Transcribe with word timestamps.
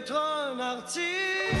être 0.00 0.16
un 0.16 0.58
artiste 0.58 1.59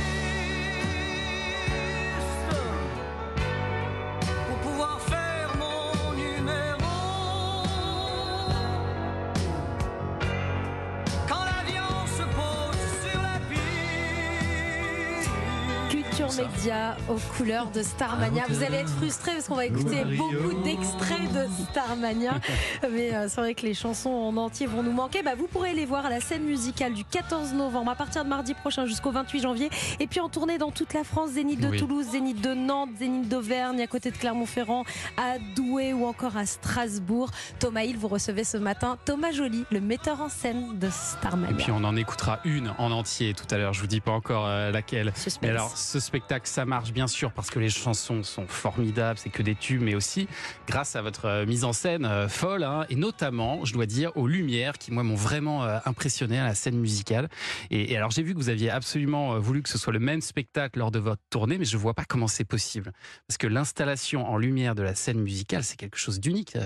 Culture 16.30 16.48
Média 16.56 16.96
aux 17.08 17.18
couleurs 17.36 17.70
de 17.70 17.82
Starmania. 17.82 18.44
Vous 18.48 18.62
allez 18.62 18.76
être 18.78 18.88
frustrés 18.88 19.32
parce 19.32 19.48
qu'on 19.48 19.56
va 19.56 19.66
écouter 19.66 20.04
beaucoup 20.04 20.62
d'extraits 20.62 21.32
de 21.32 21.46
Starmania. 21.70 22.32
Mais 22.92 23.14
euh, 23.14 23.26
c'est 23.28 23.40
vrai 23.40 23.54
que 23.54 23.62
les 23.66 23.74
chansons 23.74 24.10
en 24.10 24.36
entier 24.36 24.66
vont 24.66 24.82
nous 24.82 24.92
manquer. 24.92 25.22
Bah, 25.22 25.32
vous 25.36 25.46
pourrez 25.46 25.74
les 25.74 25.86
voir 25.86 26.06
à 26.06 26.10
la 26.10 26.20
scène 26.20 26.44
musicale 26.44 26.94
du 26.94 27.04
14 27.04 27.52
novembre 27.54 27.90
à 27.90 27.94
partir 27.94 28.24
de 28.24 28.28
mardi 28.28 28.54
prochain 28.54 28.86
jusqu'au 28.86 29.10
28 29.10 29.40
janvier. 29.40 29.70
Et 29.98 30.06
puis 30.06 30.20
en 30.20 30.28
tournée 30.28 30.58
dans 30.58 30.70
toute 30.70 30.94
la 30.94 31.04
France, 31.04 31.30
Zénith 31.30 31.60
de 31.60 31.68
Oui. 31.68 31.78
Toulouse, 31.78 32.06
Zénith 32.12 32.40
de 32.40 32.54
Nantes, 32.54 32.90
Zénith 32.98 33.28
d'Auvergne, 33.28 33.80
à 33.80 33.86
côté 33.86 34.10
de 34.10 34.16
Clermont-Ferrand, 34.16 34.84
à 35.16 35.38
Douai 35.56 35.92
ou 35.92 36.06
encore 36.06 36.36
à 36.36 36.46
Strasbourg. 36.46 37.30
Thomas 37.58 37.82
Hill, 37.82 37.96
vous 37.98 38.08
recevez 38.08 38.44
ce 38.44 38.56
matin 38.56 38.98
Thomas 39.04 39.32
Joly, 39.32 39.64
le 39.70 39.80
metteur 39.80 40.20
en 40.20 40.28
scène 40.28 40.78
de 40.78 40.86
Et 40.86 40.90
Starmania. 40.90 41.56
puis 41.56 41.72
on 41.72 41.82
en 41.84 41.96
écoutera 41.96 42.40
une 42.44 42.72
en 42.78 42.90
entier 42.92 43.34
tout 43.34 43.52
à 43.52 43.58
l'heure. 43.58 43.72
Je 43.72 43.80
vous 43.80 43.86
dis 43.86 44.00
pas 44.00 44.12
encore 44.12 44.46
euh, 44.46 44.70
laquelle. 44.70 45.12
Suspense. 45.16 45.38
Mais 45.42 45.48
alors, 45.50 45.76
ce 45.76 45.98
spectacle, 46.00 46.19
ça 46.44 46.64
marche 46.64 46.92
bien 46.92 47.06
sûr 47.06 47.32
parce 47.32 47.50
que 47.50 47.58
les 47.58 47.68
chansons 47.70 48.22
sont 48.22 48.46
formidables, 48.46 49.18
c'est 49.18 49.30
que 49.30 49.42
des 49.42 49.54
tubes, 49.54 49.82
mais 49.82 49.94
aussi 49.94 50.28
grâce 50.66 50.96
à 50.96 51.02
votre 51.02 51.26
euh, 51.26 51.46
mise 51.46 51.64
en 51.64 51.72
scène 51.72 52.04
euh, 52.04 52.28
folle, 52.28 52.62
hein, 52.64 52.86
et 52.88 52.94
notamment, 52.96 53.64
je 53.64 53.72
dois 53.72 53.86
dire, 53.86 54.12
aux 54.16 54.26
lumières 54.26 54.78
qui, 54.78 54.92
moi, 54.92 55.02
m'ont 55.02 55.14
vraiment 55.14 55.64
euh, 55.64 55.78
impressionné 55.84 56.38
à 56.38 56.44
la 56.44 56.54
scène 56.54 56.76
musicale. 56.78 57.28
Et, 57.70 57.92
et 57.92 57.96
alors, 57.96 58.10
j'ai 58.10 58.22
vu 58.22 58.32
que 58.34 58.38
vous 58.38 58.48
aviez 58.48 58.70
absolument 58.70 59.34
euh, 59.34 59.38
voulu 59.38 59.62
que 59.62 59.68
ce 59.68 59.78
soit 59.78 59.92
le 59.92 59.98
même 59.98 60.20
spectacle 60.20 60.78
lors 60.78 60.90
de 60.90 60.98
votre 60.98 61.22
tournée, 61.30 61.58
mais 61.58 61.64
je 61.64 61.76
vois 61.76 61.94
pas 61.94 62.04
comment 62.04 62.28
c'est 62.28 62.44
possible. 62.44 62.92
Parce 63.28 63.38
que 63.38 63.46
l'installation 63.46 64.26
en 64.30 64.36
lumière 64.36 64.74
de 64.74 64.82
la 64.82 64.94
scène 64.94 65.20
musicale, 65.20 65.64
c'est 65.64 65.76
quelque 65.76 65.98
chose 65.98 66.20
d'unique. 66.20 66.56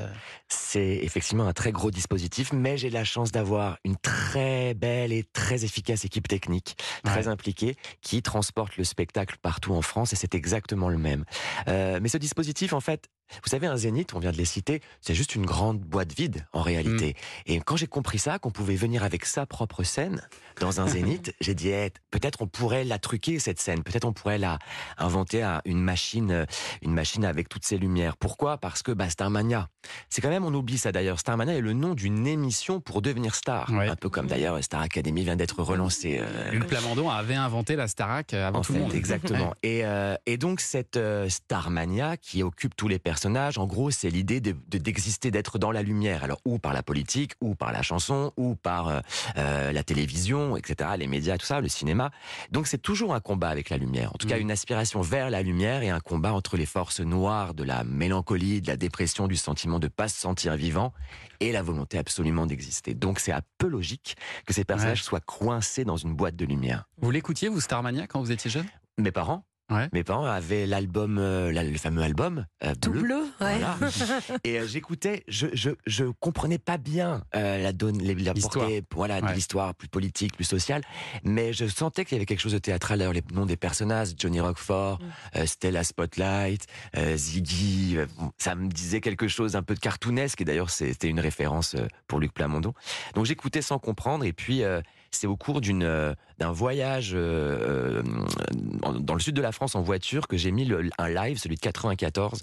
C'est 0.48 0.98
effectivement 1.02 1.46
un 1.46 1.52
très 1.52 1.72
gros 1.72 1.90
dispositif, 1.90 2.52
mais 2.52 2.76
j'ai 2.76 2.90
la 2.90 3.04
chance 3.04 3.32
d'avoir 3.32 3.78
une 3.84 3.96
très 3.96 4.74
belle 4.74 5.12
et 5.12 5.24
très 5.32 5.64
efficace 5.64 6.04
équipe 6.04 6.28
technique, 6.28 6.76
très 7.04 7.14
Ouais. 7.24 7.28
impliquée, 7.28 7.76
qui 8.02 8.22
transporte 8.22 8.76
le 8.76 8.84
spectacle 8.84 9.36
partout 9.44 9.74
en 9.74 9.82
France, 9.82 10.12
et 10.14 10.16
c'est 10.16 10.34
exactement 10.34 10.88
le 10.88 10.98
même. 10.98 11.24
Euh, 11.68 12.00
mais 12.02 12.08
ce 12.08 12.16
dispositif, 12.16 12.72
en 12.72 12.80
fait, 12.80 13.10
vous 13.42 13.50
savez, 13.50 13.66
un 13.66 13.76
zénith, 13.76 14.14
on 14.14 14.18
vient 14.18 14.32
de 14.32 14.36
les 14.36 14.44
citer, 14.44 14.80
c'est 15.00 15.14
juste 15.14 15.34
une 15.34 15.46
grande 15.46 15.78
boîte 15.80 16.12
vide, 16.14 16.46
en 16.52 16.62
réalité. 16.62 17.16
Et 17.46 17.60
quand 17.60 17.76
j'ai 17.76 17.86
compris 17.86 18.18
ça, 18.18 18.38
qu'on 18.38 18.50
pouvait 18.50 18.76
venir 18.76 19.02
avec 19.02 19.24
sa 19.24 19.46
propre 19.46 19.82
scène 19.82 20.22
dans 20.60 20.80
un 20.80 20.86
zénith, 20.86 21.34
j'ai 21.40 21.54
dit, 21.54 21.68
eh, 21.70 21.90
peut-être 22.10 22.42
on 22.42 22.46
pourrait 22.46 22.84
la 22.84 22.98
truquer, 22.98 23.38
cette 23.38 23.60
scène. 23.60 23.82
Peut-être 23.82 24.04
on 24.04 24.12
pourrait 24.12 24.38
la 24.38 24.58
inventer 24.98 25.42
à 25.42 25.62
une 25.64 25.80
machine, 25.80 26.30
euh, 26.30 26.44
une 26.82 26.92
machine 26.92 27.24
avec 27.24 27.48
toutes 27.48 27.64
ces 27.64 27.78
lumières. 27.78 28.16
Pourquoi? 28.16 28.58
Parce 28.58 28.82
que, 28.82 28.92
bah, 28.92 29.08
Starmania. 29.10 29.68
C'est 30.08 30.20
quand 30.22 30.30
même, 30.30 30.44
on 30.44 30.54
oublie 30.54 30.78
ça 30.78 30.92
d'ailleurs. 30.92 31.18
Starmania 31.18 31.54
est 31.56 31.60
le 31.60 31.72
nom 31.72 31.94
d'une 31.94 32.26
émission 32.26 32.80
pour 32.80 33.02
devenir 33.02 33.34
star. 33.34 33.70
Ouais. 33.70 33.88
Un 33.88 33.96
peu 33.96 34.08
comme 34.08 34.26
d'ailleurs 34.26 34.62
Star 34.62 34.80
Academy 34.80 35.22
vient 35.24 35.36
d'être 35.36 35.62
relancé. 35.62 36.18
euh, 36.20 36.50
Luc 36.50 36.66
Plamondon 36.66 37.10
avait 37.10 37.34
inventé 37.34 37.76
la 37.76 37.88
Starac 37.88 38.32
euh, 38.34 38.46
avant 38.48 38.60
en 38.60 38.62
tout 38.62 38.72
fait, 38.72 38.78
le 38.78 38.84
monde. 38.84 38.94
Exactement. 38.94 39.54
Et, 39.62 39.84
euh, 39.84 40.16
et 40.26 40.36
donc 40.38 40.60
cette 40.60 40.96
euh, 40.96 41.28
Starmania 41.28 42.16
qui 42.16 42.42
occupe 42.42 42.74
tous 42.76 42.88
les 42.88 42.98
personnages, 42.98 43.23
en 43.26 43.66
gros, 43.66 43.90
c'est 43.90 44.10
l'idée 44.10 44.40
de- 44.40 44.54
de- 44.68 44.78
d'exister, 44.78 45.30
d'être 45.30 45.58
dans 45.58 45.70
la 45.72 45.82
lumière. 45.82 46.22
Alors 46.24 46.40
ou 46.44 46.58
par 46.58 46.72
la 46.72 46.82
politique, 46.82 47.32
ou 47.40 47.54
par 47.54 47.72
la 47.72 47.82
chanson, 47.82 48.32
ou 48.36 48.54
par 48.54 48.88
euh, 48.88 49.00
euh, 49.36 49.72
la 49.72 49.82
télévision, 49.82 50.56
etc., 50.56 50.90
les 50.98 51.06
médias, 51.06 51.38
tout 51.38 51.46
ça, 51.46 51.60
le 51.60 51.68
cinéma. 51.68 52.10
Donc 52.50 52.66
c'est 52.66 52.78
toujours 52.82 53.14
un 53.14 53.20
combat 53.20 53.48
avec 53.48 53.70
la 53.70 53.76
lumière. 53.78 54.10
En 54.14 54.18
tout 54.18 54.26
cas, 54.26 54.36
Mhm. 54.36 54.42
une 54.42 54.50
aspiration 54.50 55.00
vers 55.00 55.30
la 55.30 55.42
lumière 55.42 55.82
et 55.82 55.90
un 55.90 56.00
combat 56.00 56.32
entre 56.32 56.56
les 56.56 56.66
forces 56.66 57.00
noires 57.00 57.54
de 57.54 57.64
la 57.64 57.84
mélancolie, 57.84 58.60
de 58.60 58.66
la 58.68 58.76
dépression, 58.76 59.26
du 59.28 59.36
sentiment 59.36 59.78
de 59.78 59.88
pas 59.88 60.08
se 60.08 60.20
sentir 60.20 60.56
vivant 60.56 60.92
et 61.40 61.52
la 61.52 61.62
volonté 61.62 61.98
absolument 61.98 62.46
d'exister. 62.46 62.94
Donc 62.94 63.20
c'est 63.20 63.32
un 63.32 63.42
peu 63.58 63.66
logique 63.68 64.16
que 64.46 64.52
ces 64.52 64.64
personnages 64.64 65.02
soient 65.02 65.20
coincés 65.20 65.84
dans 65.84 65.96
une 65.96 66.14
boîte 66.14 66.36
de 66.36 66.44
lumière. 66.44 66.84
Vous 67.00 67.10
l'écoutiez, 67.10 67.48
vous, 67.48 67.60
Starmania, 67.60 68.06
quand 68.06 68.20
vous 68.20 68.32
étiez 68.32 68.50
jeune? 68.50 68.66
Mes 68.98 69.10
parents? 69.12 69.44
Ouais. 69.70 69.88
Mes 69.94 70.04
parents 70.04 70.26
avaient 70.26 70.66
l'album, 70.66 71.16
euh, 71.18 71.50
la- 71.50 71.64
le 71.64 71.78
fameux 71.78 72.02
album 72.02 72.44
euh, 72.64 72.74
Tout 72.80 72.90
bleu. 72.90 73.00
bleu, 73.02 73.16
ouais. 73.40 73.58
Voilà. 73.58 73.76
Et 74.44 74.58
euh, 74.60 74.66
j'écoutais, 74.66 75.24
je, 75.26 75.46
je 75.54 75.70
je 75.86 76.04
comprenais 76.20 76.58
pas 76.58 76.76
bien 76.76 77.24
euh, 77.34 77.62
la 77.62 77.72
donne, 77.72 77.96
les, 77.98 78.14
la 78.14 78.34
L'histoire. 78.34 78.66
portée, 78.66 78.82
voilà, 78.94 79.22
de 79.22 79.26
Ouais. 79.26 79.34
l'histoire 79.34 79.74
plus 79.74 79.88
politique, 79.88 80.34
plus 80.34 80.44
sociale, 80.44 80.82
mais 81.24 81.54
je 81.54 81.66
sentais 81.66 82.04
qu'il 82.04 82.16
y 82.16 82.18
avait 82.18 82.26
quelque 82.26 82.40
chose 82.40 82.52
de 82.52 82.58
théâtral. 82.58 82.98
D'ailleurs, 82.98 83.14
les 83.14 83.22
noms 83.32 83.46
des 83.46 83.56
personnages, 83.56 84.08
Johnny 84.18 84.38
Roquefort, 84.40 84.98
Mm. 85.00 85.04
euh, 85.36 85.46
Stella 85.46 85.82
Spotlight, 85.82 86.66
euh, 86.98 87.16
Ziggy, 87.16 87.94
euh, 87.96 88.06
ça 88.36 88.54
me 88.54 88.68
disait 88.68 89.00
quelque 89.00 89.28
chose 89.28 89.56
un 89.56 89.62
peu 89.62 89.74
de 89.74 89.80
cartoonesque. 89.80 90.42
Et 90.42 90.44
d'ailleurs, 90.44 90.68
c'était 90.70 91.08
une 91.08 91.20
référence 91.20 91.74
euh, 91.74 91.86
pour 92.06 92.20
Luc 92.20 92.34
Plamondon. 92.34 92.74
Donc 93.14 93.24
j'écoutais 93.24 93.62
sans 93.62 93.78
comprendre. 93.78 94.24
Et 94.26 94.34
puis 94.34 94.62
euh, 94.62 94.82
c'est 95.14 95.26
au 95.26 95.36
cours 95.36 95.60
d'une 95.60 95.82
euh, 95.84 96.14
d'un 96.38 96.50
voyage 96.50 97.12
euh, 97.14 98.02
euh, 98.02 98.92
dans 98.98 99.14
le 99.14 99.20
sud 99.20 99.36
de 99.36 99.42
la 99.42 99.52
France 99.52 99.74
en 99.76 99.82
voiture 99.82 100.26
que 100.26 100.36
j'ai 100.36 100.50
mis 100.50 100.64
le- 100.64 100.90
un 100.98 101.08
live, 101.08 101.38
celui 101.38 101.54
de 101.54 101.60
94, 101.60 102.42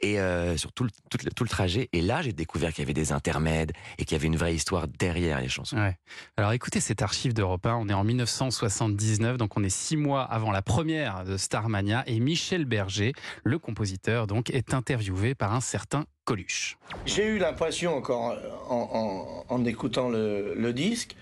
et 0.00 0.18
euh, 0.18 0.56
sur 0.56 0.72
tout 0.72 0.84
le, 0.84 0.90
tout, 1.10 1.18
le, 1.24 1.30
tout 1.30 1.44
le 1.44 1.48
trajet. 1.50 1.88
Et 1.92 2.00
là, 2.00 2.22
j'ai 2.22 2.32
découvert 2.32 2.70
qu'il 2.72 2.82
y 2.82 2.86
avait 2.86 2.94
des 2.94 3.12
intermèdes 3.12 3.72
et 3.98 4.04
qu'il 4.06 4.12
y 4.16 4.20
avait 4.20 4.28
une 4.28 4.36
vraie 4.36 4.54
histoire 4.54 4.88
derrière 4.88 5.40
les 5.40 5.48
chansons. 5.48 5.76
Ouais. 5.76 5.96
Alors 6.38 6.52
écoutez 6.52 6.80
cet 6.80 7.02
archive 7.02 7.34
d'Europe 7.34 7.66
1, 7.66 7.74
on 7.76 7.88
est 7.88 7.94
en 7.94 8.04
1979, 8.04 9.36
donc 9.36 9.56
on 9.56 9.62
est 9.64 9.68
six 9.68 9.96
mois 9.96 10.22
avant 10.22 10.50
la 10.50 10.62
première 10.62 11.24
de 11.24 11.36
Starmania, 11.36 12.04
et 12.06 12.20
Michel 12.20 12.64
Berger, 12.64 13.12
le 13.44 13.58
compositeur, 13.58 14.26
donc 14.26 14.50
est 14.50 14.72
interviewé 14.74 15.34
par 15.34 15.52
un 15.54 15.60
certain 15.60 16.06
Coluche. 16.24 16.76
J'ai 17.06 17.26
eu 17.26 17.38
l'impression, 17.38 17.96
encore 17.96 18.36
en, 18.68 19.44
en- 19.48 19.54
en 19.54 19.64
écoutant 19.64 20.10
le, 20.10 20.54
le 20.54 20.72
disque, 20.74 21.16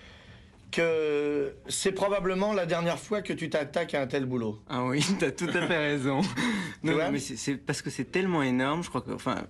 que 0.71 1.53
c'est 1.67 1.91
probablement 1.91 2.53
la 2.53 2.65
dernière 2.65 2.99
fois 2.99 3.21
que 3.21 3.33
tu 3.33 3.49
t'attaques 3.49 3.93
à 3.93 4.01
un 4.01 4.07
tel 4.07 4.25
boulot. 4.25 4.61
Ah 4.69 4.83
oui, 4.83 5.05
t'as 5.19 5.31
tout 5.31 5.47
à 5.47 5.61
fait 5.65 5.77
raison. 5.77 6.21
non, 6.83 6.97
non, 6.97 7.11
mais 7.11 7.19
c'est 7.19 7.55
parce 7.55 7.81
que 7.81 7.89
c'est 7.89 8.11
tellement 8.11 8.43
énorme, 8.43 8.83
je 8.83 8.89
crois 8.89 9.01
que, 9.01 9.11
enfin, 9.11 9.43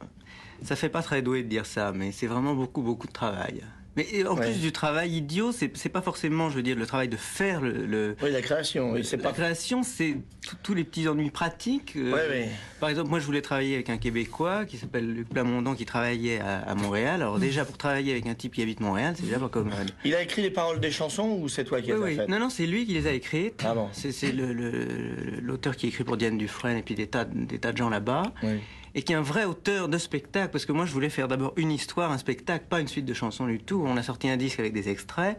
ça 0.64 0.76
fait 0.76 0.90
pas 0.90 1.02
très 1.02 1.22
doué 1.22 1.44
de 1.44 1.50
dire 1.50 1.66
ça, 1.66 1.92
mais 1.92 2.12
c'est 2.12 2.28
vraiment 2.28 2.54
beaucoup, 2.54 2.82
beaucoup 2.82 3.08
de 3.08 3.14
travail. 3.14 3.64
Mais 3.98 4.26
en 4.28 4.36
Ouais. 4.38 4.46
plus 4.52 4.62
du 4.62 4.72
travail 4.72 5.12
idiot, 5.18 5.52
c'est 5.52 5.90
pas 5.90 6.02
forcément, 6.04 6.50
je 6.52 6.56
veux 6.56 6.62
dire, 6.62 6.76
le 6.78 6.86
travail 6.86 7.08
de 7.10 7.18
faire 7.18 7.62
le. 7.62 7.86
le- 7.86 8.16
Oui, 8.22 8.32
la 8.32 8.42
création, 8.42 8.92
oui, 8.92 9.04
c'est 9.04 9.18
la 9.18 9.24
pas. 9.24 9.32
création, 9.34 9.82
c'est 9.84 10.18
tous- 10.64 10.76
les 10.76 10.84
petits 10.84 11.08
ennuis 11.08 11.32
pratiques. 11.32 11.94
euh, 11.98 12.14
Ouais, 12.14 12.30
ouais. 12.30 12.50
Par 12.80 12.90
exemple, 12.90 13.10
moi, 13.10 13.20
je 13.20 13.26
voulais 13.26 13.42
travailler 13.42 13.74
avec 13.74 13.90
un 13.90 13.98
Québécois 13.98 14.66
qui 14.66 14.78
s'appelle 14.78 15.12
Luc 15.12 15.28
Plamondon, 15.30 15.74
qui 15.74 15.86
travaillait 15.86 16.40
à, 16.40 16.60
à 16.60 16.76
Montréal. 16.76 17.22
Alors 17.24 17.40
déjà, 17.40 17.66
pour 17.66 17.78
travailler 17.78 18.12
avec 18.12 18.28
un 18.28 18.36
type 18.36 18.54
qui 18.54 18.62
habite 18.62 18.80
Montréal, 18.80 19.16
c'est 19.18 19.26
déjà 19.26 19.40
pas 19.40 19.50
commode. 19.50 19.92
Il 20.06 20.14
a 20.14 20.22
écrit 20.22 20.44
les 20.44 20.52
paroles 20.52 20.80
des 20.80 20.92
chansons 20.92 21.40
ou 21.42 21.50
c'est 21.50 21.64
toi 21.64 21.82
qui 21.82 21.88
les 21.88 21.94
Oui, 21.98 22.14
as 22.14 22.16
faites 22.18 22.30
Non, 22.30 22.40
non, 22.40 22.50
c'est 22.52 22.68
lui 22.68 22.86
qui 22.86 22.94
les 22.94 23.08
a 23.08 23.12
écrites. 23.14 23.64
Ah 23.66 23.74
bon 23.74 23.90
C'est 23.94 24.12
c'est 24.12 24.32
le- 24.32 24.54
le- 24.54 25.40
l'auteur 25.42 25.76
qui 25.76 25.88
écrit 25.88 26.04
pour 26.04 26.18
Diane 26.18 26.38
Dufresne 26.38 26.78
et 26.78 26.84
puis 26.84 26.94
des 26.94 27.08
tas, 27.08 27.26
des 27.26 27.58
tas 27.58 27.72
de 27.72 27.78
gens 27.78 27.90
là-bas. 27.90 28.32
Oui. 28.44 28.60
Et 28.98 29.04
qui 29.04 29.14
est 29.14 29.16
un 29.16 29.22
vrai 29.22 29.46
auteur 29.46 29.88
de 29.88 29.98
spectacle. 29.98 30.50
Parce 30.52 30.66
que 30.66 30.72
moi, 30.74 30.86
je 30.86 30.92
voulais 30.92 31.10
faire 31.10 31.28
d'abord 31.30 31.54
une 31.56 31.72
histoire, 31.72 32.12
un 32.12 32.18
spectacle, 32.18 32.66
pas 32.68 32.82
une 32.82 32.88
suite 32.88 33.06
de 33.06 33.14
chansons 33.14 33.46
du 33.46 33.60
tout. 33.60 33.86
On 33.88 33.96
a 33.96 34.02
sorti 34.04 34.28
un 34.28 34.38
disque 34.38 34.60
avec 34.60 34.74
des 34.74 34.90
extraits. 34.90 35.38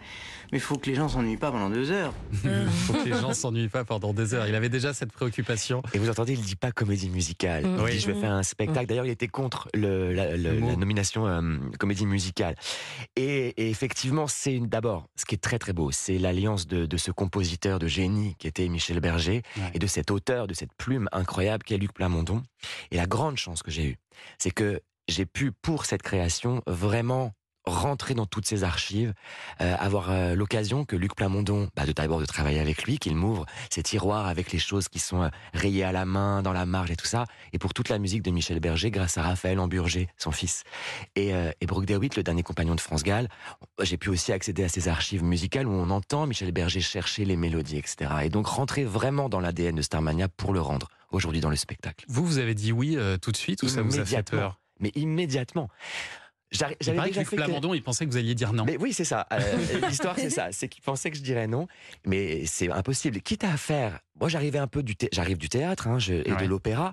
Mais 0.52 0.58
il 0.58 0.60
faut 0.62 0.76
que 0.78 0.88
les 0.88 0.94
gens 0.94 1.08
s'ennuient 1.08 1.36
pas 1.36 1.50
pendant 1.50 1.68
deux 1.68 1.90
heures. 1.90 2.14
Faut 2.86 2.94
que 2.94 3.04
les 3.04 3.12
gens 3.18 3.34
s'ennuient 3.34 3.68
pas 3.68 3.84
pendant 3.84 4.14
des 4.14 4.32
heures. 4.32 4.46
Il 4.48 4.54
avait 4.54 4.68
déjà 4.70 4.94
cette 4.94 5.12
préoccupation. 5.12 5.82
Et 5.92 5.98
vous 5.98 6.08
entendez, 6.08 6.32
il 6.32 6.40
dit 6.40 6.56
pas 6.56 6.72
comédie 6.72 7.10
musicale. 7.10 7.66
Mm. 7.66 7.74
Il 7.78 7.82
Oui. 7.84 7.90
dit 7.90 8.00
je 8.00 8.10
vais 8.12 8.18
faire 8.20 8.32
un 8.32 8.42
spectacle. 8.42 8.86
D'ailleurs, 8.86 9.04
il 9.04 9.10
était 9.10 9.28
contre 9.28 9.68
le, 9.74 10.12
la, 10.14 10.36
le- 10.36 10.52
Le 10.54 10.60
mot. 10.60 10.68
la 10.68 10.76
nomination 10.76 11.26
euh, 11.26 11.58
comédie 11.78 12.06
musicale. 12.06 12.54
Et, 13.16 13.48
et 13.60 13.68
effectivement, 13.70 14.26
c'est 14.26 14.58
d'abord 14.60 15.06
ce 15.16 15.24
qui 15.26 15.34
est 15.34 15.38
très 15.38 15.58
très 15.58 15.72
beau, 15.72 15.90
c'est 15.90 16.16
l'alliance 16.18 16.66
de, 16.66 16.86
de 16.86 16.96
ce 16.96 17.10
compositeur 17.10 17.78
de 17.78 17.86
génie 17.88 18.34
qui 18.38 18.46
était 18.46 18.68
Michel 18.68 19.00
Berger 19.00 19.42
Ouais. 19.58 19.70
et 19.74 19.78
de 19.78 19.86
cet 19.86 20.10
auteur, 20.10 20.46
de 20.46 20.54
cette 20.54 20.72
plume 20.78 21.08
incroyable 21.12 21.64
qu'est 21.64 21.76
Luc 21.76 21.92
Plamondon. 21.92 22.42
Et 22.90 22.96
la 22.96 23.06
grande 23.06 23.36
que 23.54 23.70
j'ai 23.70 23.84
eue, 23.84 23.96
c'est 24.38 24.50
que 24.50 24.80
j'ai 25.08 25.26
pu 25.26 25.52
pour 25.52 25.86
cette 25.86 26.02
création 26.02 26.62
vraiment 26.66 27.32
rentrer 27.68 28.14
dans 28.14 28.26
toutes 28.26 28.46
ces 28.46 28.64
archives, 28.64 29.12
euh, 29.60 29.76
avoir 29.78 30.10
euh, 30.10 30.34
l'occasion 30.34 30.84
que 30.84 30.96
Luc 30.96 31.14
Plamondon, 31.14 31.68
bah, 31.76 31.86
de 31.86 31.92
d'abord 31.92 32.20
de 32.20 32.26
travailler 32.26 32.60
avec 32.60 32.84
lui, 32.84 32.98
qu'il 32.98 33.14
m'ouvre 33.14 33.46
ces 33.70 33.82
tiroirs 33.82 34.26
avec 34.26 34.52
les 34.52 34.58
choses 34.58 34.88
qui 34.88 34.98
sont 34.98 35.22
euh, 35.22 35.28
rayées 35.52 35.84
à 35.84 35.92
la 35.92 36.04
main, 36.04 36.42
dans 36.42 36.52
la 36.52 36.66
marge 36.66 36.90
et 36.90 36.96
tout 36.96 37.06
ça, 37.06 37.24
et 37.52 37.58
pour 37.58 37.74
toute 37.74 37.88
la 37.88 37.98
musique 37.98 38.22
de 38.22 38.30
Michel 38.30 38.58
Berger, 38.60 38.90
grâce 38.90 39.18
à 39.18 39.22
Raphaël 39.22 39.58
Amburger, 39.60 40.08
son 40.16 40.32
fils, 40.32 40.64
et, 41.14 41.30
et 41.60 41.66
Brooke 41.66 41.84
DeWitt, 41.84 42.16
le 42.16 42.22
dernier 42.22 42.42
compagnon 42.42 42.74
de 42.74 42.80
France 42.80 43.02
Gall, 43.02 43.28
j'ai 43.82 43.96
pu 43.96 44.08
aussi 44.08 44.32
accéder 44.32 44.64
à 44.64 44.68
ces 44.68 44.88
archives 44.88 45.22
musicales 45.22 45.66
où 45.66 45.72
on 45.72 45.90
entend 45.90 46.26
Michel 46.26 46.52
Berger 46.52 46.80
chercher 46.80 47.24
les 47.24 47.36
mélodies, 47.36 47.76
etc. 47.76 48.10
Et 48.22 48.28
donc 48.28 48.46
rentrer 48.46 48.84
vraiment 48.84 49.28
dans 49.28 49.40
l'ADN 49.40 49.74
de 49.74 49.82
Starmania 49.82 50.28
pour 50.28 50.52
le 50.52 50.60
rendre 50.60 50.88
aujourd'hui 51.10 51.40
dans 51.40 51.50
le 51.50 51.56
spectacle. 51.56 52.04
Vous, 52.08 52.24
vous 52.24 52.38
avez 52.38 52.54
dit 52.54 52.72
oui 52.72 52.96
euh, 52.96 53.16
tout 53.16 53.32
de 53.32 53.36
suite 53.36 53.62
ou 53.62 53.68
ça 53.68 53.82
vous 53.82 53.98
a 53.98 54.04
fait 54.04 54.22
peur 54.22 54.60
Mais 54.80 54.92
immédiatement. 54.94 55.68
J'avais 56.50 56.76
déjà 56.80 57.24
fait. 57.24 57.36
Plamondon, 57.36 57.74
il 57.74 57.82
pensait 57.82 58.06
que 58.06 58.10
vous 58.10 58.16
alliez 58.16 58.34
dire 58.34 58.52
non. 58.52 58.64
Mais 58.64 58.78
oui, 58.78 58.92
c'est 58.92 59.04
ça. 59.04 59.26
Euh, 59.32 59.86
l'histoire, 59.86 60.16
c'est 60.16 60.30
ça. 60.30 60.50
C'est 60.52 60.68
qu'il 60.68 60.82
pensait 60.82 61.10
que 61.10 61.16
je 61.16 61.22
dirais 61.22 61.46
non, 61.46 61.66
mais 62.06 62.46
c'est 62.46 62.70
impossible. 62.70 63.20
Quitte 63.20 63.44
à 63.44 63.56
faire 63.56 64.00
moi, 64.20 64.28
j'arrivais 64.28 64.58
un 64.58 64.66
peu 64.66 64.82
du 64.82 64.94
j'arrive 65.12 65.38
du 65.38 65.48
théâtre 65.48 65.86
hein, 65.86 65.98
je, 65.98 66.14
et 66.14 66.34
de 66.34 66.44
l'opéra 66.44 66.92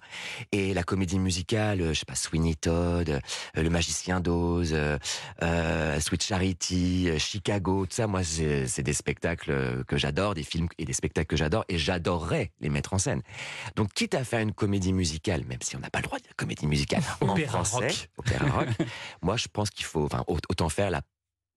et 0.51 0.73
la 0.73 0.83
comédie 0.83 1.19
musicale, 1.19 1.81
euh, 1.81 1.93
je 1.93 1.99
sais 1.99 2.05
pas, 2.05 2.15
Sweeney 2.15 2.55
Todd, 2.55 3.09
euh, 3.09 3.19
Le 3.55 3.69
Magicien 3.69 4.19
d'Oz, 4.19 4.71
euh, 4.73 4.97
euh, 5.41 5.99
Sweet 5.99 6.23
Charity, 6.23 7.09
Chicago, 7.17 7.85
tout 7.85 7.95
ça. 7.95 8.07
Moi, 8.07 8.23
c'est 8.23 8.83
des 8.83 8.93
spectacles 8.93 9.83
que 9.85 9.97
j'adore, 9.97 10.33
des 10.35 10.43
films 10.43 10.67
et 10.77 10.85
des 10.85 10.93
spectacles 10.93 11.27
que 11.27 11.37
j'adore 11.37 11.65
et 11.69 11.77
j'adorerais 11.77 12.51
les 12.59 12.69
mettre 12.69 12.93
en 12.93 12.97
scène. 12.97 13.21
Donc, 13.75 13.93
quitte 13.93 14.15
à 14.15 14.23
faire 14.23 14.39
une 14.39 14.53
comédie 14.53 14.93
musicale, 14.93 15.43
même 15.45 15.59
si 15.61 15.75
on 15.75 15.79
n'a 15.79 15.89
pas 15.89 15.99
le 15.99 16.05
droit 16.05 16.17
de 16.17 16.23
dire 16.23 16.35
comédie 16.35 16.67
musicale 16.67 17.03
en 17.21 17.35
français, 17.35 17.87
rock. 17.87 18.09
opéra 18.17 18.49
rock, 18.49 18.67
moi, 19.21 19.37
je 19.37 19.47
pense 19.51 19.69
qu'il 19.69 19.85
faut, 19.85 20.05
enfin, 20.05 20.23
autant 20.27 20.69
faire 20.69 20.89
la 20.89 21.01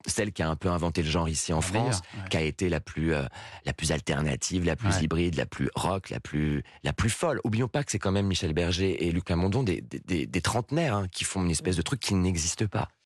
celle 0.06 0.32
qui 0.32 0.42
a 0.42 0.48
un 0.48 0.56
peu 0.56 0.68
inventé 0.68 1.02
le 1.02 1.08
genre 1.08 1.28
ici 1.28 1.52
en 1.52 1.60
France, 1.60 2.02
qui 2.30 2.36
a 2.36 2.40
été 2.40 2.68
la 2.68 2.80
plus 2.80 3.14
euh, 3.14 3.24
la 3.64 3.72
plus 3.72 3.92
alternative, 3.92 4.64
la 4.64 4.76
plus 4.76 5.02
hybride, 5.02 5.36
la 5.36 5.46
plus 5.46 5.68
rock, 5.74 6.10
la 6.10 6.20
plus 6.20 6.62
la 6.84 6.92
plus 6.92 7.10
folle. 7.10 7.40
Oublions 7.44 7.68
pas 7.68 7.84
que 7.84 7.90
c'est 7.90 7.98
quand 7.98 8.12
même 8.12 8.26
Michel 8.26 8.52
Berger 8.52 9.06
et 9.06 9.12
Lucas 9.12 9.36
Mondon 9.36 9.62
des 9.62 9.80
des, 9.80 10.26
des, 10.26 10.40
trentenaires 10.40 10.94
hein, 10.94 11.08
qui 11.10 11.24
font 11.24 11.42
une 11.42 11.50
espèce 11.50 11.76
de 11.76 11.82
truc 11.82 12.00
qui 12.00 12.14
n'existe 12.14 12.66
pas. 12.66 12.88